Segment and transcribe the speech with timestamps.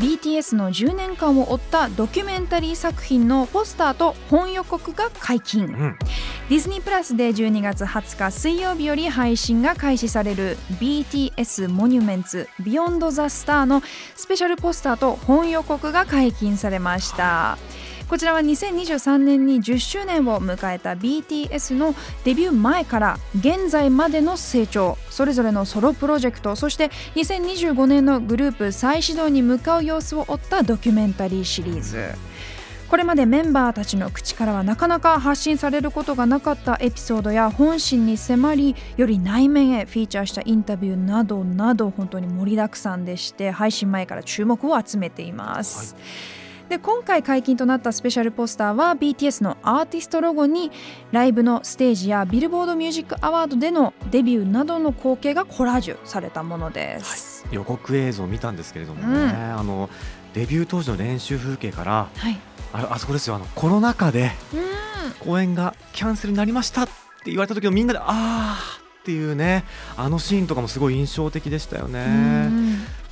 [0.00, 5.98] BTS の10年間を追ったドキュメンタリー作品のポスターと本予告が解禁、ん。
[6.48, 13.82] ディズニープラスで12月20日水曜日より配信が開始される BTS モニュメンツビヨンドザスターの
[14.16, 17.58] スペシャルポスターと本予告が解禁されました
[18.10, 21.94] こちらは2023年に10周年を迎えた BTS の
[22.24, 32.08] デビュー前から現在までの成長それぞれのソロプロジェクトそして2025年のグループ再始動に向かう様子を追ったドキュメンタリーシリーズ
[32.88, 45.94] これまでメンバーたちの口からはなかなか発信されることがなかったエピソードや本心に迫りより内面へフィーチャーしたインタビューなどなど本当に盛りだくさんでして配信前から注目を集めています。
[46.70, 50.70] で今回解禁となったスペシャルポスターは BTS のアーティストロゴに
[51.10, 57.44] ライブのステージやビルボードミュージックアワードでのデビューなどの光景がコラージュされたものです。
[57.50, 59.58] 予告映像を見たんですけれどもね、うん。
[59.58, 59.90] あの
[60.32, 62.38] デビュー当時の練習風景からはい、
[62.72, 63.34] あれあそこですよ。
[63.34, 65.26] あのコロナ禍でうん。
[65.26, 66.92] 公演がキャンセルになりましたって
[67.32, 69.64] 言われた時のみんなであーっていうね
[69.96, 72.06] あのシーンとかもすごい印象的でしたよね。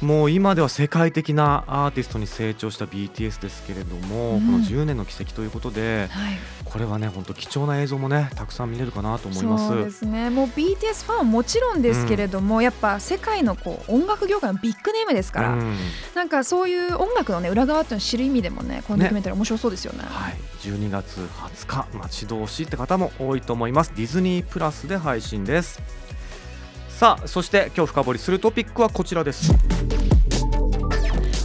[0.03, 4.47] うんもう今では世界的なアーティストに成長した BTS ですけれども、うん。
[4.47, 6.39] この10年の奇跡ということではい。
[6.65, 9.69] これはね本当貴重な映像もねたくさん見れるかなと思います。
[9.69, 10.31] そうですね。
[10.31, 15.77] もう BTS ファンはもちろんですけれども、やっぱ世界のこう音楽業界のビッグネームですから、うん。
[16.15, 20.05] なんかそういう音楽のね裏側っていうのを知る意味でもねこのドキュメンタリー面白そうですよね。
[20.05, 23.93] はい、12月20日待ち遠しいって方も多いと思います。
[23.97, 25.81] ディズニープラスで配信です
[26.99, 29.53] さあそして今日深掘りするトピックはこちらです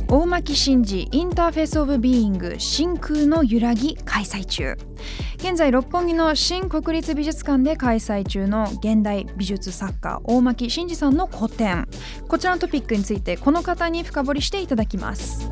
[0.08, 4.75] 大巻真治インターフェース・オブ・ビーイング真空の揺らぎ開催中
[5.36, 11.88] 現在六本木の新国立美術館で開催中の現代美術作家大巻真治さんの個展
[12.28, 15.47] こちらのトピックについてこの方に深掘りしていただきます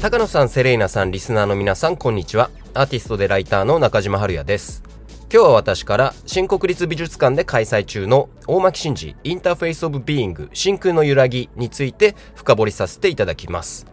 [0.00, 2.50] 高野さん、セレイナさん、リスナーの皆さん、こんにちは。
[2.72, 4.82] アーティストでライターの中島晴矢です。
[5.32, 13.86] 今日は私から、新国立美術館で開催中の大巻伸嗣 Interface of Being 真空のゆらぎについて深掘りさせていただきます。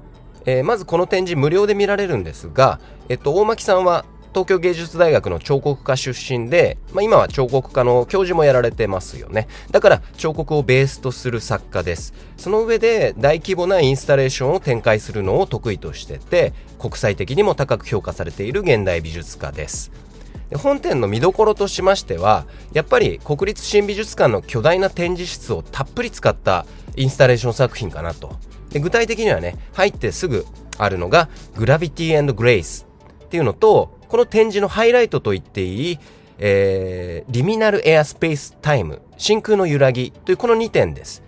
[0.48, 9.48] えーまずこの展示無料で見られるんですが、えっと、大巻さんは東京芸術大学の彫刻科出身で、まあ、今は彫刻科の教授もやられてますよね。
[9.70, 12.16] だから彫刻をベースとする作家です。
[12.38, 20.07] その上で大規模なインスタレーションを展開するのを得意としてて、国際的にも高く評価されている現代美術家です。
[20.56, 26.66] 本展の見どころとしましてはやっぱり国立新美術館の巨大な展示室をたっぷり使った
[26.96, 28.38] インスタレーション作品かなと。
[28.70, 30.46] で具体的にはね入ってすぐ
[30.78, 32.88] あるのがグラビティグレイス
[33.26, 36.00] っていうのとこの展示のハイライトと言っていい、
[36.38, 41.24] えーリミナルエアスペースタイム真空の揺らぎというこの2点です。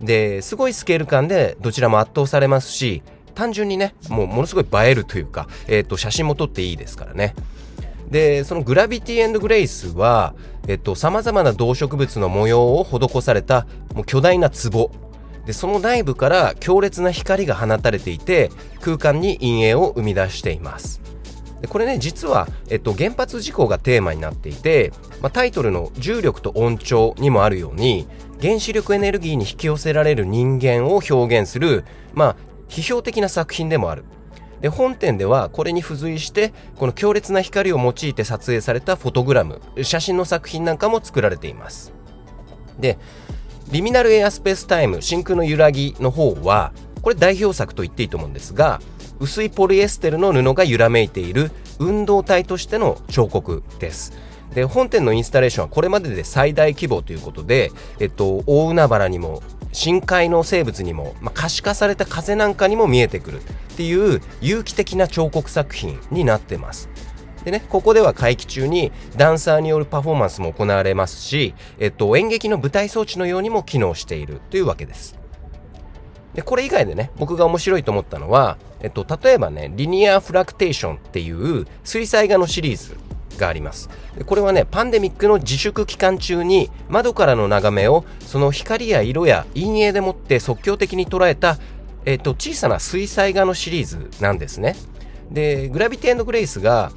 [0.00, 3.02] ですごいスケール感でどちらも圧倒されますし
[3.34, 7.34] 単純にねもうものすごい映えるというか、えー、と写真も撮っていいですからね。
[8.10, 10.34] で、そのグラビティグレイスは、
[10.66, 14.90] えっと、様々な動植物の模様を施された、もう巨大な壺。
[15.46, 18.50] で、その内部から強烈な光が放たれていて、
[18.80, 21.00] 空間に陰影を生み出しています。
[21.60, 28.06] でこれね、実は、えっと、原発事故がテーマになっていて、まあ、タイトルの重力と音調にもあるように、
[28.40, 31.84] 原子力エネルギーに引き寄せられる人間を表現する、
[32.14, 32.36] まあ、
[32.68, 34.04] 批評的な作品でもある。
[34.60, 41.92] で本展ではこれに付随してこの強烈な光を用いて撮影されたフォトグラム写真の作品なんかも作られています。
[42.78, 42.98] で
[43.70, 46.72] リミナルエアスペースタイム真空の揺らぎの方は
[47.02, 48.80] これ代表作と言っていいと思うんですが
[49.20, 54.12] 薄いポリエステルの布が揺らめいている運動体としての彫刻です。
[54.54, 57.70] で本展のインスタレーションはこれまでで最大規模ということで、
[58.00, 59.42] えっと、大海原にも
[59.72, 63.42] 深海の生物にも、まあ、可視化された風なんかにも見えてくる。
[63.80, 66.90] っていう有機的な彫刻作品になってます
[67.44, 75.18] でね、ここでは会期中にダンサーによるパフォーマンスも行われますし、えっと、演劇の舞台装置のようにも機能しているというわけです。
[76.34, 82.94] でこれ以外でね僕が面白いと思ったのは、えっと、例えばねリニアフラクテーションっていう水彩画のシリーズ
[83.38, 83.88] があります
[84.26, 91.56] これはねパンデミックの自粛期間中に窓からの眺めをその光や色や陰影でもって即興的に捉えた、
[92.04, 94.76] えっと、小さな水彩画のシリーズなんですね。
[95.30, 96.90] でグラビティグレイスが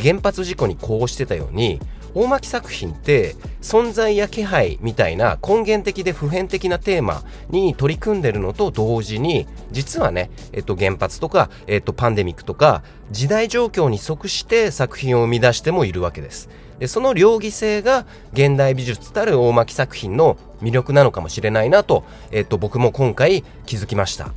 [0.00, 1.80] 原発事故に呼応してたように
[2.14, 16.48] 大巻作品って存在や気配みたいな根源的で普遍的なテーマに取り組んでるのと同時に実はね、えっと、原発とか、えっと、パンデミックとか時代状況に即して作品を生み出してもいるわけです。
[16.78, 24.32] でその両義性が現代美術たる大巻作品の魅力なのかもしれないなと、えっと、僕も今回気づきました。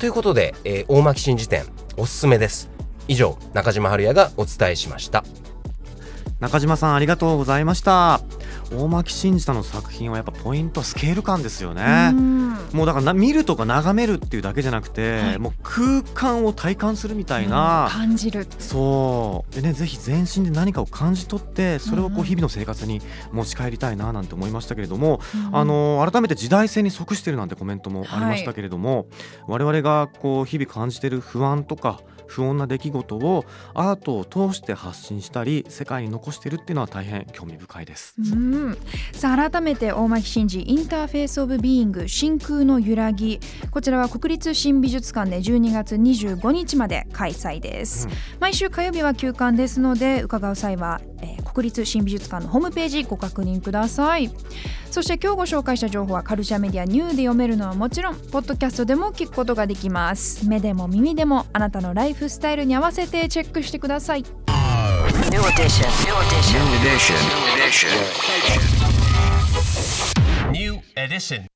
[0.00, 1.64] ということで、えー、大巻新辞典
[1.96, 2.68] おすすめです。
[3.08, 5.24] 以上中島春也がお伝えしました。
[6.40, 8.20] 中島さんありがとうございました。
[8.72, 12.12] 大巻真司さんの作品はやっぱポイントはスケール感ですよね。
[12.72, 18.46] もうだから見るとか眺めるっていうだけじゃなくて、はい、もう空間を体感するみたいな、感じる。
[18.58, 19.54] そう。
[19.54, 23.00] でねぜひ全身で何かを感じ取ってそれをこう日々の生活に
[23.32, 29.06] 持ち帰りたいななんて思いましたけれども、うん、あの改めて時代性に即してるなんてコメントもありましたけれども、はい、
[29.48, 33.44] 我々がこう日々感じてる不安とか不穏な出来事を
[33.74, 38.14] アートを通して発信したり世界に残しているっていうのは大変興味深いです。
[38.18, 38.78] うん。
[39.12, 43.40] さあ改めて大巻真司インターフェース・オブ・ビーイング真空の揺らぎ。
[43.70, 54.28] こちらは国立新美術館で12月25日まで開催です、うん、毎週火曜日は休館ですので伺う際は、えー、国立新美術館のホームページご確認ください
[54.90, 64.24] そして今日ご紹介した情報はカルチャーメディアニューで読めるのはもちろんポッドキャストでも聞くことができます目でも耳でもあなたのライフスタイルに合わせてチェックしてください
[65.30, 65.86] New edition.
[66.02, 66.58] New edition.
[67.28, 67.90] New edition.
[70.52, 71.46] New edition.